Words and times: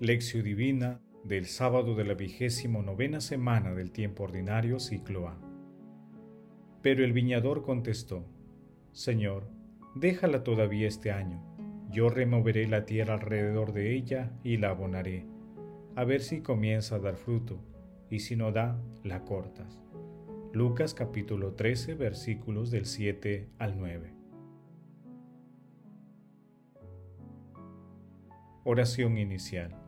Lección 0.00 0.44
Divina 0.44 1.00
del 1.24 1.46
sábado 1.46 1.96
de 1.96 2.04
la 2.04 2.14
vigésimo 2.14 2.82
novena 2.82 3.20
semana 3.20 3.74
del 3.74 3.90
tiempo 3.90 4.22
ordinario 4.22 4.78
ciclo 4.78 5.26
A. 5.26 5.36
Pero 6.82 7.04
el 7.04 7.12
viñador 7.12 7.62
contestó, 7.62 8.24
Señor, 8.92 9.50
déjala 9.96 10.44
todavía 10.44 10.86
este 10.86 11.10
año, 11.10 11.42
yo 11.90 12.10
removeré 12.10 12.68
la 12.68 12.84
tierra 12.84 13.14
alrededor 13.14 13.72
de 13.72 13.96
ella 13.96 14.30
y 14.44 14.58
la 14.58 14.70
abonaré, 14.70 15.26
a 15.96 16.04
ver 16.04 16.20
si 16.20 16.42
comienza 16.42 16.94
a 16.94 17.00
dar 17.00 17.16
fruto, 17.16 17.58
y 18.08 18.20
si 18.20 18.36
no 18.36 18.52
da, 18.52 18.80
la 19.02 19.24
cortas. 19.24 19.82
Lucas 20.52 20.94
capítulo 20.94 21.54
13 21.54 21.94
versículos 21.94 22.70
del 22.70 22.86
7 22.86 23.48
al 23.58 23.76
9. 23.76 24.14
Oración 28.62 29.18
inicial. 29.18 29.87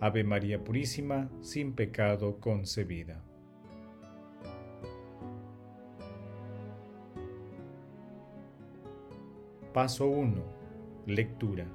Ave 0.00 0.24
María 0.24 0.62
Purísima, 0.62 1.30
sin 1.40 1.72
pecado 1.72 2.40
concebida. 2.40 3.22
Paso 9.72 10.08
1. 10.08 10.42
Lectura. 11.06 11.66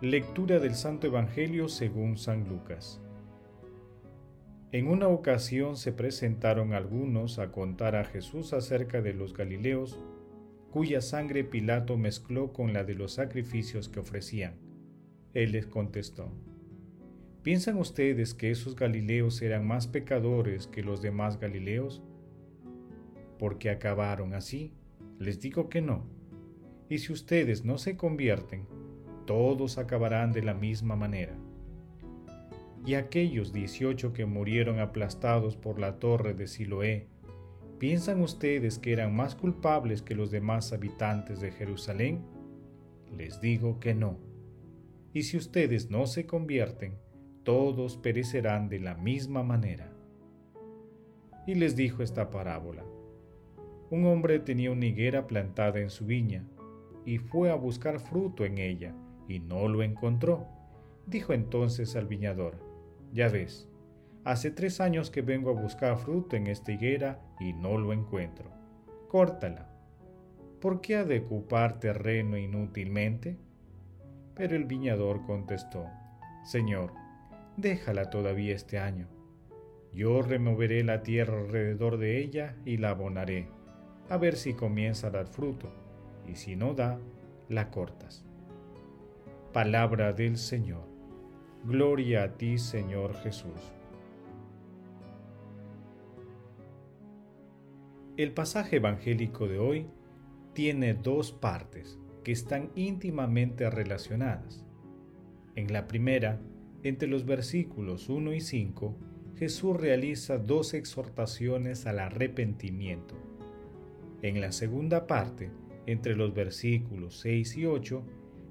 Lectura 0.00 0.58
del 0.58 0.74
Santo 0.74 1.06
Evangelio 1.06 1.68
según 1.68 2.16
San 2.16 2.48
Lucas. 2.48 3.00
En 4.72 4.88
una 4.88 5.08
ocasión 5.08 5.76
se 5.76 5.92
presentaron 5.92 6.72
algunos 6.72 7.38
a 7.38 7.52
contar 7.52 7.96
a 7.96 8.04
Jesús 8.04 8.52
acerca 8.52 9.02
de 9.02 9.14
los 9.14 9.34
Galileos, 9.34 10.00
cuya 10.72 11.00
sangre 11.00 11.44
Pilato 11.44 11.96
mezcló 11.96 12.52
con 12.52 12.72
la 12.72 12.82
de 12.82 12.94
los 12.94 13.12
sacrificios 13.12 13.88
que 13.88 14.00
ofrecían. 14.00 14.56
Él 15.32 15.52
les 15.52 15.66
contestó, 15.66 16.32
¿Piensan 17.44 17.76
ustedes 17.76 18.34
que 18.34 18.50
esos 18.50 18.74
Galileos 18.74 19.40
eran 19.40 19.64
más 19.64 19.86
pecadores 19.86 20.66
que 20.66 20.82
los 20.82 21.00
demás 21.00 21.38
Galileos? 21.38 22.02
Porque 23.38 23.70
acabaron 23.70 24.34
así. 24.34 24.72
Les 25.20 25.38
digo 25.38 25.68
que 25.68 25.80
no. 25.80 26.04
Y 26.88 26.98
si 26.98 27.12
ustedes 27.12 27.64
no 27.64 27.78
se 27.78 27.96
convierten, 27.96 28.66
todos 29.24 29.78
acabarán 29.78 30.32
de 30.32 30.42
la 30.42 30.54
misma 30.54 30.96
manera 30.96 31.38
y 32.86 32.94
aquellos 32.94 33.52
dieciocho 33.52 34.12
que 34.12 34.26
murieron 34.26 34.78
aplastados 34.78 35.56
por 35.56 35.78
la 35.78 35.98
torre 35.98 36.34
de 36.34 36.46
Siloé, 36.46 37.08
¿piensan 37.78 38.20
ustedes 38.20 38.78
que 38.78 38.92
eran 38.92 39.14
más 39.16 39.34
culpables 39.34 40.02
que 40.02 40.14
los 40.14 40.30
demás 40.30 40.72
habitantes 40.72 41.40
de 41.40 41.50
Jerusalén? 41.50 42.24
Les 43.16 43.40
digo 43.40 43.80
que 43.80 43.94
no. 43.94 44.18
Y 45.14 45.22
si 45.22 45.36
ustedes 45.36 45.90
no 45.90 46.06
se 46.06 46.26
convierten, 46.26 46.98
todos 47.44 47.96
perecerán 47.96 48.68
de 48.68 48.80
la 48.80 48.94
misma 48.94 49.42
manera. 49.42 49.92
Y 51.46 51.54
les 51.54 51.76
dijo 51.76 52.02
esta 52.02 52.30
parábola. 52.30 52.84
Un 53.90 54.06
hombre 54.06 54.38
tenía 54.40 54.70
una 54.72 54.86
higuera 54.86 55.26
plantada 55.26 55.78
en 55.78 55.90
su 55.90 56.06
viña, 56.06 56.44
y 57.04 57.18
fue 57.18 57.50
a 57.50 57.54
buscar 57.54 58.00
fruto 58.00 58.44
en 58.44 58.58
ella, 58.58 58.94
y 59.28 59.40
no 59.40 59.68
lo 59.68 59.82
encontró. 59.82 60.46
Dijo 61.06 61.34
entonces 61.34 61.96
al 61.96 62.06
viñador, 62.06 62.56
ya 63.12 63.28
ves, 63.28 63.68
hace 64.24 64.50
tres 64.50 64.80
años 64.80 65.10
que 65.10 65.20
vengo 65.20 65.50
a 65.50 65.60
buscar 65.60 65.98
fruto 65.98 66.34
en 66.34 66.46
esta 66.46 66.72
higuera 66.72 67.20
y 67.38 67.52
no 67.52 67.76
lo 67.76 67.92
encuentro. 67.92 68.50
Córtala. 69.08 69.70
¿Por 70.60 70.80
qué 70.80 70.96
ha 70.96 71.04
de 71.04 71.20
ocupar 71.20 71.78
terreno 71.78 72.38
inútilmente? 72.38 73.36
Pero 74.34 74.56
el 74.56 74.64
viñador 74.64 75.24
contestó, 75.26 75.86
Señor, 76.42 77.03
déjala 77.56 78.10
todavía 78.10 78.54
este 78.54 78.78
año. 78.78 79.08
Yo 79.92 80.22
removeré 80.22 80.82
la 80.82 81.02
tierra 81.02 81.38
alrededor 81.40 81.98
de 81.98 82.18
ella 82.18 82.56
y 82.64 82.78
la 82.78 82.90
abonaré, 82.90 83.48
a 84.08 84.16
ver 84.16 84.36
si 84.36 84.54
comienza 84.54 85.06
a 85.06 85.10
dar 85.10 85.26
fruto, 85.28 85.72
y 86.26 86.34
si 86.34 86.56
no 86.56 86.74
da, 86.74 86.98
la 87.48 87.70
cortas. 87.70 88.24
Palabra 89.52 90.12
del 90.12 90.36
Señor. 90.36 90.88
Gloria 91.64 92.24
a 92.24 92.36
ti, 92.36 92.58
Señor 92.58 93.14
Jesús. 93.22 93.72
El 98.16 98.32
pasaje 98.32 98.76
evangélico 98.76 99.48
de 99.48 99.58
hoy 99.58 99.86
tiene 100.52 100.94
dos 100.94 101.32
partes 101.32 101.98
que 102.22 102.32
están 102.32 102.70
íntimamente 102.74 103.68
relacionadas. 103.70 104.64
En 105.56 105.72
la 105.72 105.86
primera, 105.86 106.40
entre 106.84 107.08
los 107.08 107.24
versículos 107.24 108.08
1 108.08 108.34
y 108.34 108.40
5, 108.40 108.94
Jesús 109.36 109.76
realiza 109.76 110.38
dos 110.38 110.74
exhortaciones 110.74 111.86
al 111.86 111.98
arrepentimiento. 111.98 113.16
En 114.22 114.40
la 114.40 114.52
segunda 114.52 115.06
parte, 115.06 115.50
entre 115.86 116.14
los 116.14 116.34
versículos 116.34 117.18
6 117.20 117.56
y 117.56 117.66
8, 117.66 118.04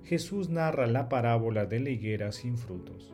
Jesús 0.04 0.50
narra 0.50 0.88
la 0.88 1.10
parábola 1.10 1.66
de 1.66 1.80
la 1.80 1.92
higuera 1.92 2.32
sin 2.32 2.58
frutos. 2.58 3.14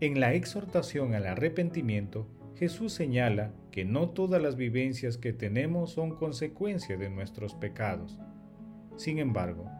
En 0.00 0.20
la 0.20 0.34
exhortación 0.34 1.14
al 1.14 1.26
arrepentimiento, 1.26 2.28
Jesús 2.54 2.92
señala 2.92 3.52
que 3.70 3.84
no 3.84 4.10
todas 4.10 4.40
las 4.40 4.56
vivencias 4.56 5.18
que 5.18 5.32
tenemos 5.32 5.90
son 5.90 6.14
consecuencia 6.14 6.96
de 6.96 7.10
nuestros 7.10 7.54
pecados. 7.54 8.18
Sin 8.96 9.18
embargo, 9.18 9.70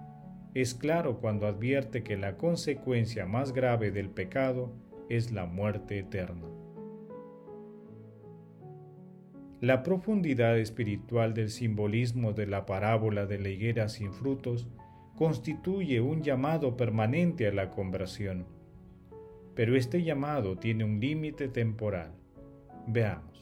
es 0.57 0.75
claro 0.75 1.19
cuando 1.19 1.47
advierte 1.47 2.03
que 2.03 2.17
la 2.17 2.39
consecuencia 2.39 3.27
más 3.27 3.53
grave 3.53 3.91
del 3.91 4.09
pecado 4.09 4.73
es 5.11 5.31
la 5.31 5.45
muerte 5.45 5.99
eterna. 5.99 6.47
La 9.61 9.83
profundidad 9.83 10.59
espiritual 10.59 11.35
del 11.35 11.51
simbolismo 11.51 12.33
de 12.33 12.47
la 12.47 12.65
parábola 12.65 13.27
de 13.27 13.39
la 13.39 13.51
higuera 13.51 13.91
sin 13.91 14.15
frutos 14.15 14.67
constituye 15.15 16.01
un 16.01 16.23
llamado 16.23 16.75
permanente 16.75 17.47
a 17.47 17.53
la 17.53 17.69
conversión. 17.69 18.47
Pero 19.55 19.77
este 19.77 20.05
llamado 20.05 20.57
tiene 20.57 20.85
un 20.85 21.01
límite 21.01 21.49
temporal. 21.49 22.13
Veamos. 22.87 23.39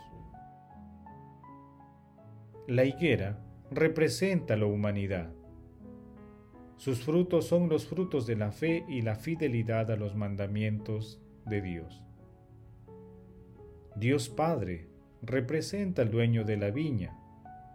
La 2.67 2.85
higuera 2.85 3.39
representa 3.71 4.57
la 4.57 4.67
humanidad. 4.67 5.33
Sus 6.85 7.03
frutos 7.03 7.47
son 7.47 7.71
los 7.71 7.87
frutos 7.87 8.27
de 8.27 8.37
la 8.37 8.53
fe 8.53 8.85
y 8.87 9.01
la 9.01 9.17
fidelidad 9.17 9.91
a 9.91 9.97
los 9.97 10.15
mandamientos 10.15 11.19
de 11.47 11.63
Dios. 11.63 12.03
Dios 13.97 14.29
Padre 14.29 14.87
representa 15.23 16.03
al 16.03 16.11
dueño 16.11 16.45
de 16.45 16.59
la 16.59 16.71
viña, 16.71 17.17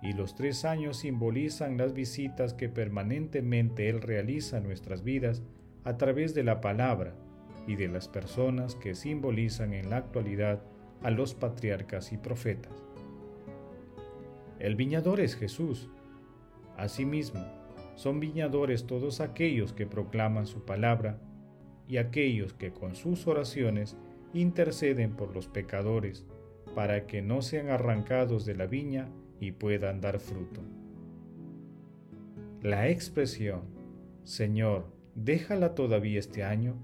y 0.04 0.14
los 0.14 0.36
tres 0.36 0.64
años 0.64 0.98
simbolizan 0.98 1.76
las 1.76 1.96
visitas 1.96 2.54
que 2.54 2.70
permanentemente 2.70 3.90
Él 3.90 4.04
realiza 4.04 4.60
en 4.60 4.66
nuestras 4.66 5.04
vidas 5.04 5.42
a 5.86 5.98
través 5.98 6.36
de 6.36 6.44
la 6.44 6.62
palabra 6.62 7.16
y 7.66 7.78
de 7.78 7.88
las 7.88 8.08
personas 8.08 8.76
que 8.76 8.94
simbolizan 8.94 9.74
en 9.74 9.90
la 9.90 9.98
actualidad 9.98 10.62
a 11.02 11.10
los 11.10 11.34
patriarcas 11.34 12.14
y 12.14 12.18
profetas. 12.18 12.84
El 14.60 14.76
viñador 14.76 15.20
es 15.20 15.36
Jesús. 15.36 15.90
Asimismo, 16.78 17.59
son 18.00 18.22
viñadores 18.22 18.88
todos 18.88 19.20
aquellos 19.20 19.74
que 19.74 19.86
proclaman 19.86 20.48
su 20.48 20.64
palabra 20.64 21.20
y 21.86 21.98
aquellos 21.98 22.54
que 22.54 22.72
con 22.72 22.96
sus 22.96 23.28
oraciones 23.28 23.98
interceden 24.34 25.18
por 25.18 25.36
los 25.36 25.50
pecadores 25.50 26.26
para 26.74 27.08
que 27.08 27.22
no 27.22 27.42
sean 27.42 27.68
arrancados 27.68 28.46
de 28.46 28.56
la 28.56 28.68
viña 28.68 29.10
y 29.42 29.52
puedan 29.52 30.00
dar 30.00 30.22
fruto. 30.22 30.62
La 32.62 32.88
expresión, 32.88 33.64
Señor, 34.24 34.86
déjala 35.14 35.76
todavía 35.76 36.20
este 36.20 36.46
año, 36.46 36.78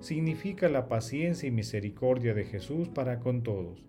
significa 0.00 0.68
la 0.68 0.88
paciencia 0.88 1.46
y 1.46 1.52
misericordia 1.52 2.34
de 2.34 2.44
Jesús 2.44 2.88
para 2.88 3.20
con 3.20 3.44
todos, 3.44 3.84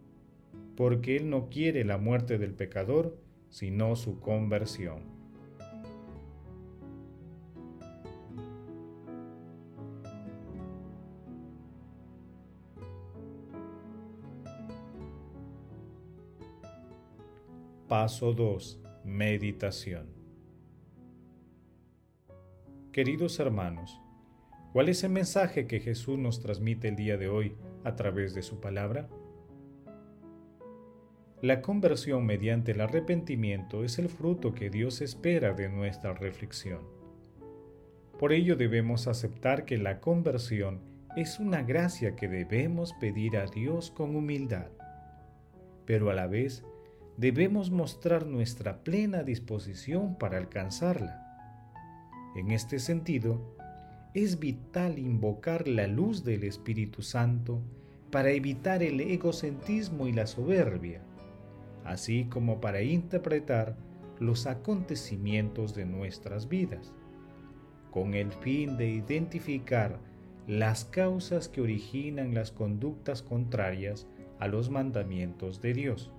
porque 0.76 1.16
Él 1.16 1.32
no 1.32 1.50
quiere 1.50 1.84
la 1.86 1.98
muerte 1.98 2.38
del 2.38 2.54
pecador, 2.54 3.18
sino 3.50 3.96
su 3.96 4.20
conversión. 4.20 5.17
Paso 17.88 18.34
2. 18.34 18.82
Meditación. 19.06 20.08
Queridos 22.92 23.40
hermanos, 23.40 24.02
¿cuál 24.74 24.90
es 24.90 25.06
el 25.06 25.12
mensaje 25.12 25.68
que 25.68 25.80
Jesús 25.80 26.20
nos 26.20 26.42
transmite 26.42 26.90
el 26.90 26.98
día 26.98 27.16
de 27.16 27.30
hoy 27.30 27.56
a 27.86 27.96
través 27.96 28.34
de 28.34 28.42
su 28.42 28.60
palabra? 28.60 29.08
La 31.42 31.62
conversión 31.62 32.26
mediante 32.26 32.74
el 32.74 32.82
arrepentimiento 32.82 33.86
es 33.86 34.00
el 34.00 34.10
fruto 34.10 34.54
que 34.54 34.70
Dios 34.70 35.00
espera 35.00 35.54
de 35.54 35.70
nuestra 35.70 36.12
reflexión. 36.12 36.82
Por 38.20 38.34
ello 38.34 38.58
debemos 38.58 39.08
aceptar 39.08 39.64
que 39.64 39.78
la 39.78 40.02
conversión 40.02 40.82
es 41.16 41.40
una 41.40 41.64
gracia 41.64 42.18
que 42.18 42.28
debemos 42.28 42.92
pedir 43.00 43.38
a 43.38 43.46
Dios 43.46 43.92
con 43.92 44.14
humildad, 44.18 44.72
pero 45.86 46.10
a 46.10 46.14
la 46.14 46.28
vez 46.28 46.66
debemos 47.18 47.72
mostrar 47.72 48.28
nuestra 48.28 48.84
plena 48.84 49.24
disposición 49.24 50.18
para 50.18 50.38
alcanzarla. 50.38 51.24
En 52.36 52.52
este 52.52 52.78
sentido, 52.78 53.58
es 54.14 54.40
vital 54.40 55.00
invocar 55.00 55.68
la 55.68 55.88
luz 55.88 56.24
del 56.24 56.44
Espíritu 56.44 57.02
Santo 57.02 57.62
para 58.12 58.30
evitar 58.30 58.84
el 58.84 59.02
egocentrismo 59.02 60.08
y 60.08 60.14
la 60.14 60.28
soberbia, 60.28 61.02
así 61.84 62.26
como 62.26 62.62
para 62.62 62.82
interpretar 62.84 63.76
los 64.20 64.46
acontecimientos 64.46 65.74
de 65.74 65.86
nuestras 65.86 66.48
vidas, 66.48 66.94
con 67.92 68.14
el 68.14 68.32
fin 68.32 68.78
de 68.78 68.90
identificar 68.90 70.00
las 70.48 70.86
causas 70.86 71.50
que 71.50 71.62
originan 71.62 72.34
las 72.34 72.52
conductas 72.52 73.22
contrarias 73.24 74.08
a 74.40 74.48
los 74.48 74.70
mandamientos 74.70 75.62
de 75.62 75.74
Dios. 75.74 76.12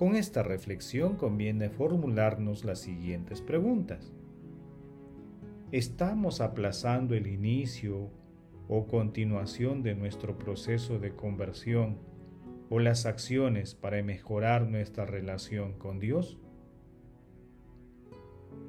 Con 0.00 0.16
esta 0.16 0.42
reflexión 0.42 1.16
conviene 1.16 1.68
formularnos 1.68 2.64
las 2.64 2.78
siguientes 2.78 3.42
preguntas. 3.42 4.14
¿Estamos 5.72 6.40
aplazando 6.40 7.14
el 7.14 7.26
inicio 7.26 8.10
o 8.66 8.86
continuación 8.86 9.82
de 9.82 9.94
nuestro 9.94 10.38
proceso 10.38 10.98
de 10.98 11.14
conversión 11.14 11.98
o 12.70 12.78
las 12.78 13.04
acciones 13.04 13.74
para 13.74 14.02
mejorar 14.02 14.66
nuestra 14.66 15.04
relación 15.04 15.74
con 15.74 16.00
Dios? 16.00 16.38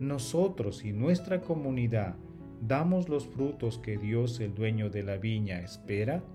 Nosotros 0.01 0.83
y 0.83 0.91
nuestra 0.91 1.39
comunidad 1.39 2.17
damos 2.59 3.07
los 3.07 3.25
frutos 3.25 3.79
que 3.79 3.97
Dios, 3.97 4.41
el 4.41 4.53
dueño 4.53 4.89
de 4.89 5.03
la 5.03 5.15
viña, 5.15 5.61
espera? 5.61 6.25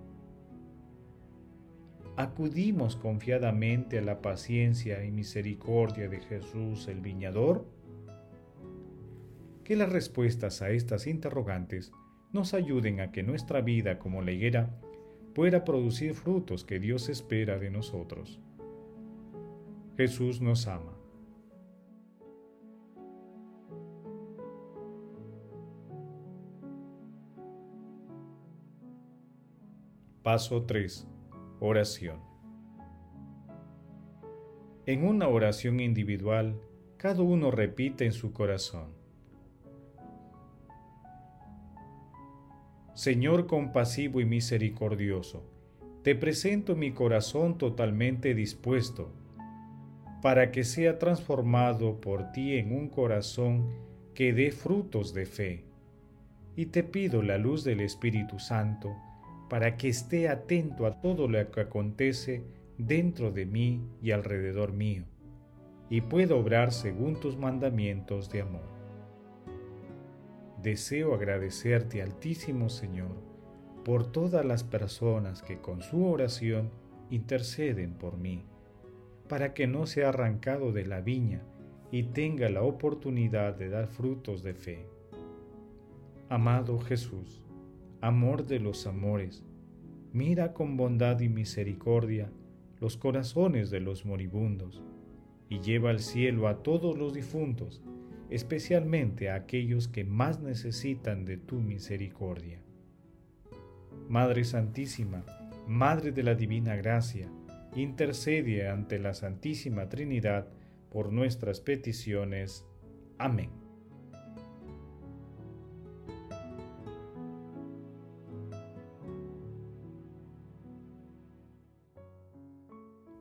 ¿Acudimos 2.17 2.97
confiadamente 2.97 3.99
a 3.99 4.03
la 4.03 4.23
paciencia 4.23 5.05
y 5.05 5.11
misericordia 5.11 6.09
de 6.09 6.21
Jesús 6.21 6.89
el 6.89 7.03
Viñador? 7.03 7.67
Que 9.65 9.77
las 9.77 9.93
respuestas 9.93 10.63
a 10.63 10.71
estas 10.71 11.07
interrogantes 11.07 11.93
nos 12.33 12.55
ayuden 12.55 13.01
a 13.01 13.13
que 13.13 13.23
nuestra 13.23 13.61
vida 13.61 13.99
como 13.99 14.23
la 14.23 14.33
higuera 14.33 14.71
pueda 15.35 15.63
producir 15.63 16.15
frutos 16.15 16.65
que 16.65 16.81
Dios 16.81 17.11
espera 17.11 17.59
de 17.59 17.71
nosotros. 17.71 18.41
Jesús 19.99 20.41
nos 20.41 20.67
ama. 20.67 20.97
Paso 30.23 30.63
3 30.63 31.07
Oración. 31.59 32.21
En 34.85 35.05
una 35.05 35.27
oración 35.29 35.81
individual, 35.81 36.61
cada 36.99 37.23
uno 37.23 37.51
repite 37.51 38.05
en 38.05 38.13
su 38.13 38.35
corazón. 38.35 38.91
Señor 42.93 43.47
compasivo 43.47 44.21
y 44.21 44.27
misericordioso, 44.27 45.51
te 46.03 46.15
presento 46.15 46.77
mi 46.77 46.93
corazón 46.93 47.57
totalmente 47.57 48.35
dispuesto 48.35 49.11
para 50.21 50.53
que 50.53 50.63
sea 50.63 50.99
transformado 50.99 52.03
por 52.03 52.33
ti 52.33 52.59
en 52.59 52.71
un 52.73 52.91
corazón 52.91 53.71
que 54.13 54.35
dé 54.35 54.51
frutos 54.51 55.15
de 55.15 55.25
fe. 55.25 55.65
Y 56.55 56.67
te 56.67 56.83
pido 56.83 57.23
la 57.23 57.39
luz 57.39 57.65
del 57.65 57.81
Espíritu 57.81 58.39
Santo 58.39 58.95
para 59.49 59.77
que 59.77 59.89
esté 59.89 60.29
atento 60.29 60.87
a 60.87 61.01
todo 61.01 61.29
lo 61.29 61.51
que 61.51 61.61
acontece 61.61 62.45
dentro 62.79 63.31
de 63.31 63.47
mí 63.47 63.81
y 64.03 64.11
alrededor 64.11 64.73
mío, 64.73 65.05
y 65.89 66.01
pueda 66.01 66.35
obrar 66.35 66.73
según 66.73 67.21
tus 67.21 67.37
mandamientos 67.37 68.31
de 68.31 68.43
amor. 68.43 68.69
Deseo 70.63 71.15
agradecerte, 71.15 72.03
Altísimo 72.03 72.69
Señor, 72.69 73.15
por 73.85 74.11
todas 74.11 74.45
las 74.45 74.65
personas 74.65 75.43
que 75.43 75.61
con 75.61 75.81
su 75.81 76.05
oración 76.07 76.71
interceden 77.09 77.95
por 77.95 78.17
mí, 78.17 78.45
para 79.29 79.55
que 79.55 79.69
no 79.69 79.87
sea 79.87 80.09
arrancado 80.09 80.73
de 80.73 80.87
la 80.87 81.01
viña 81.01 81.43
y 81.93 82.05
tenga 82.05 82.49
la 82.49 82.63
oportunidad 82.63 83.55
de 83.55 83.69
dar 83.69 83.87
frutos 83.87 84.43
de 84.43 84.55
fe. 84.55 84.87
Amado 86.29 86.81
Jesús, 86.81 87.46
amor 88.01 88.47
de 88.47 88.61
los 88.61 88.87
amores, 88.87 89.45
mira 90.13 90.53
con 90.53 90.77
bondad 90.77 91.21
y 91.21 91.29
misericordia 91.29 92.31
los 92.81 92.97
corazones 92.97 93.71
de 93.71 93.81
los 93.81 94.05
moribundos, 94.05 94.83
y 95.49 95.61
lleva 95.61 95.91
al 95.91 96.01
cielo 96.01 96.49
a 96.49 96.63
todos 96.63 96.99
los 96.99 97.15
difuntos, 97.15 97.83
especialmente 98.31 99.31
a 99.31 99.37
aquellos 99.37 99.89
que 99.89 100.05
más 100.05 100.41
necesitan 100.41 101.25
de 101.25 101.37
tu 101.37 101.61
misericordia. 101.61 102.61
Madre 104.09 104.45
Santísima, 104.45 105.25
Madre 105.67 106.13
de 106.13 106.23
la 106.23 106.35
Divina 106.35 106.77
Gracia, 106.77 107.29
intercede 107.75 108.69
ante 108.69 108.99
la 108.99 109.15
Santísima 109.15 109.89
Trinidad 109.89 110.49
por 110.91 111.13
nuestras 111.13 111.61
peticiones. 111.61 112.65
Amén. 113.19 113.51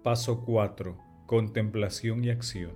Paso 0.05 0.45
4. 0.45 0.95
Contemplación 1.25 2.23
y 2.23 2.29
acción. 2.29 2.73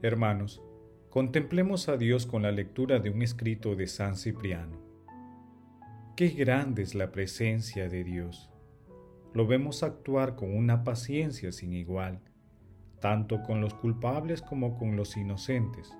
Hermanos, 0.00 0.62
contemplemos 1.10 1.88
a 1.88 1.96
Dios 1.96 2.24
con 2.24 2.42
la 2.42 2.52
lectura 2.52 3.00
de 3.00 3.10
un 3.10 3.20
escrito 3.20 3.74
de 3.74 3.88
San 3.88 4.14
Cipriano. 4.14 4.78
Qué 6.14 6.28
grande 6.28 6.82
es 6.82 6.94
la 6.94 7.10
presencia 7.10 7.88
de 7.88 8.04
Dios. 8.04 8.48
Lo 9.34 9.48
vemos 9.48 9.82
actuar 9.82 10.36
con 10.36 10.56
una 10.56 10.84
paciencia 10.84 11.50
sin 11.50 11.72
igual, 11.72 12.20
tanto 13.00 13.42
con 13.42 13.60
los 13.60 13.74
culpables 13.74 14.40
como 14.40 14.78
con 14.78 14.94
los 14.94 15.16
inocentes, 15.16 15.92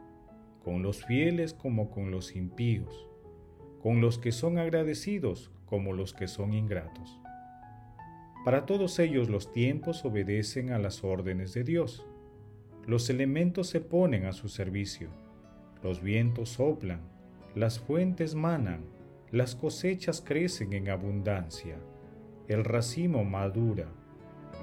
con 0.63 0.85
los 0.85 1.05
fieles 1.05 1.55
como 1.55 1.91
con 1.91 2.13
los 2.13 2.37
impíos, 2.37 3.09
con 3.83 4.01
los 4.01 4.19
que 4.19 4.31
son 4.31 4.59
agradecidos 4.59 5.51
como 5.67 5.93
los 5.93 6.15
que 6.15 6.29
son 6.29 6.53
ingratos. 6.53 7.22
Para 8.45 8.67
todos 8.67 8.99
ellos 8.99 9.29
los 9.29 9.53
tiempos 9.53 10.05
obedecen 10.05 10.73
a 10.73 10.79
las 10.79 11.05
órdenes 11.05 11.55
de 11.55 11.63
Dios. 11.63 12.05
Los 12.87 13.09
elementos 13.09 13.69
se 13.69 13.81
ponen 13.81 14.25
a 14.25 14.33
su 14.33 14.49
servicio. 14.49 15.11
Los 15.83 16.03
vientos 16.03 16.51
soplan, 16.51 17.01
las 17.55 17.79
fuentes 17.79 18.35
manan, 18.35 18.85
las 19.31 19.55
cosechas 19.55 20.21
crecen 20.21 20.73
en 20.73 20.89
abundancia, 20.89 21.77
el 22.49 22.65
racimo 22.65 23.25
madura, 23.25 23.89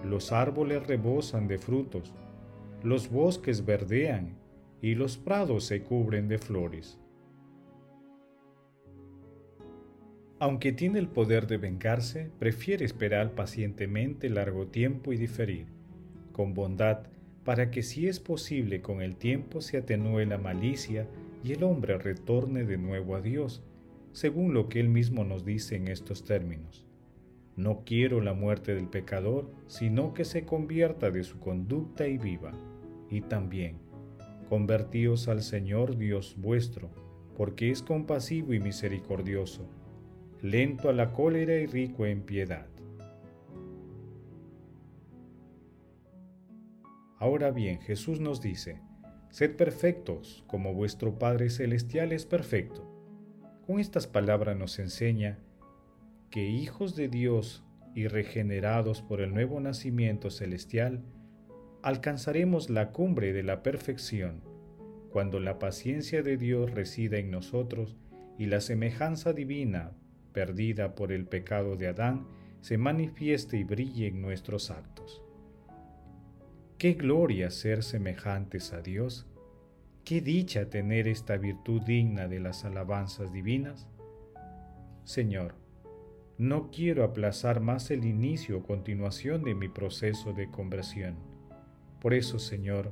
los 0.05 0.31
árboles 0.31 0.86
rebosan 0.86 1.48
de 1.48 1.57
frutos, 1.57 2.13
los 2.83 3.09
bosques 3.09 3.65
verdean 3.65 4.38
y 4.81 4.95
los 4.95 5.17
prados 5.17 5.65
se 5.65 5.83
cubren 5.83 6.27
de 6.27 6.38
flores. 6.38 7.00
Aunque 10.41 10.72
tiene 10.72 11.00
el 11.00 11.10
poder 11.10 11.48
de 11.48 11.58
vengarse, 11.58 12.31
prefiere 12.39 12.86
esperar 12.86 13.36
pacientemente 13.36 14.29
largo 14.29 14.67
tiempo 14.67 15.12
y 15.12 15.17
diferir, 15.17 15.67
con 16.31 16.53
bondad, 16.53 17.08
para 17.43 17.72
que 17.72 17.84
si 17.84 18.08
es 18.08 18.22
posible 18.22 18.81
con 18.81 19.01
el 19.01 19.17
tiempo 19.17 19.60
se 19.60 19.77
atenúe 19.77 20.19
la 20.19 20.38
malicia 20.38 21.08
y 21.43 21.51
el 21.51 21.63
hombre 21.63 21.98
retorne 21.98 22.63
de 22.63 22.77
nuevo 22.77 23.17
a 23.17 23.22
Dios, 23.22 23.63
según 24.13 24.53
lo 24.53 24.69
que 24.69 24.79
él 24.79 24.88
mismo 24.88 25.25
nos 25.25 25.43
dice 25.43 25.75
en 25.75 25.89
estos 25.89 26.24
términos. 26.24 26.86
No 27.58 27.84
quiero 27.86 28.22
la 28.22 28.34
muerte 28.34 28.74
del 28.74 28.88
pecador, 28.88 29.51
sino 29.67 30.13
que 30.13 30.24
se 30.24 30.46
convierta 30.46 31.12
de 31.12 31.25
su 31.25 31.39
conducta 31.39 32.08
y 32.08 32.17
viva. 32.17 32.53
Y 33.10 33.22
también, 33.22 33.75
convertíos 34.48 35.27
al 35.27 35.41
Señor 35.41 35.98
Dios 35.98 36.36
vuestro, 36.38 36.89
porque 37.36 37.72
es 37.72 37.84
compasivo 37.84 38.53
y 38.53 38.62
misericordioso 38.62 39.67
lento 40.41 40.89
a 40.89 40.93
la 40.93 41.12
cólera 41.12 41.55
y 41.55 41.65
rico 41.65 42.05
en 42.05 42.22
piedad. 42.22 42.67
Ahora 47.17 47.51
bien, 47.51 47.81
Jesús 47.81 48.22
nos 48.22 48.39
dice, 48.41 48.81
Sed 49.29 49.58
perfectos, 49.58 50.43
como 50.48 50.74
vuestro 50.74 51.19
Padre 51.19 51.50
Celestial 51.50 52.13
es 52.13 52.25
perfecto. 52.25 52.89
Con 53.67 53.79
estas 53.79 54.08
palabras 54.08 54.58
nos 54.58 54.79
enseña 54.79 55.38
que 56.31 56.48
hijos 56.48 56.96
de 56.96 57.10
Dios 57.10 57.63
y 57.93 58.08
regenerados 58.08 59.01
por 59.01 59.19
el 59.19 59.34
nuevo 59.34 59.60
nacimiento 59.60 60.29
celestial, 60.29 61.03
alcanzaremos 61.84 62.69
la 62.69 62.91
cumbre 62.91 63.34
de 63.34 63.43
la 63.43 63.62
perfección, 63.62 64.41
cuando 65.12 65.39
la 65.39 65.60
paciencia 65.60 66.24
de 66.24 66.38
Dios 66.38 66.72
resida 66.72 67.17
en 67.17 67.29
nosotros 67.29 67.98
y 68.38 68.46
la 68.46 68.62
semejanza 68.62 69.34
divina, 69.34 69.91
perdida 70.33 70.95
por 70.95 71.12
el 71.12 71.25
pecado 71.25 71.75
de 71.75 71.88
Adán, 71.88 72.27
se 72.62 72.77
manifieste 72.77 73.57
y 73.57 73.63
brille 73.63 74.07
en 74.07 74.21
nuestros 74.21 74.69
actos. 74.69 75.21
Qué 76.77 76.93
gloria 76.93 77.51
ser 77.51 77.83
semejantes 77.83 78.74
a 78.74 78.81
Dios, 78.81 79.27
qué 80.03 80.21
dicha 80.21 80.69
tener 80.69 81.07
esta 81.07 81.38
virtud 81.38 81.81
digna 81.81 82.27
de 82.27 82.39
las 82.39 82.65
alabanzas 82.65 83.31
divinas. 83.31 83.88
Señor, 85.03 85.55
no 86.38 86.69
quiero 86.71 87.03
aplazar 87.03 87.59
más 87.59 87.91
el 87.91 88.05
inicio 88.05 88.59
o 88.59 88.63
continuación 88.63 89.43
de 89.43 89.55
mi 89.55 89.67
proceso 89.67 90.31
de 90.31 90.50
conversión. 90.50 91.15
Por 92.00 92.13
eso, 92.13 92.39
Señor, 92.39 92.91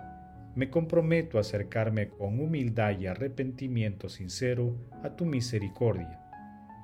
me 0.56 0.70
comprometo 0.70 1.38
a 1.38 1.42
acercarme 1.42 2.10
con 2.10 2.40
humildad 2.40 3.00
y 3.00 3.08
arrepentimiento 3.08 4.10
sincero 4.10 4.76
a 5.04 5.16
tu 5.16 5.26
misericordia 5.26 6.27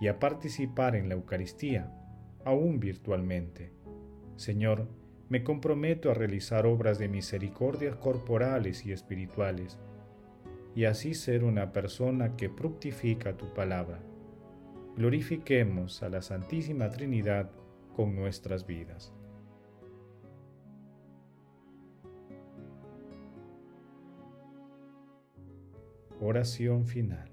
y 0.04 0.10
a 0.10 0.20
participar 0.20 0.98
en 0.98 1.08
la 1.08 1.16
Eucaristía, 1.16 1.90
aún 2.44 2.82
virtualmente. 2.82 3.72
Señor, 4.36 4.90
me 5.30 5.46
comprometo 5.46 6.12
a 6.12 6.14
realizar 6.14 6.66
obras 6.66 7.00
de 7.00 7.08
misericordia 7.08 8.00
corporales 8.00 8.86
y 8.86 8.92
espirituales, 8.92 9.80
y 10.76 10.84
así 10.84 11.14
ser 11.14 11.46
una 11.46 11.72
persona 11.72 12.36
que 12.36 12.50
fructifica 12.50 13.38
tu 13.38 13.54
palabra 13.54 14.02
glorifiquemos 14.96 16.04
a 16.04 16.10
la 16.10 16.22
Santísima 16.22 16.90
Trinidad 16.90 17.50
con 17.96 18.16
nuestras 18.16 18.66
vidas. 18.66 19.14
Oración 26.20 26.86
final. 26.86 27.33